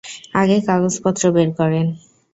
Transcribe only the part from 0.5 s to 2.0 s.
কাগজপত্র বের করেন?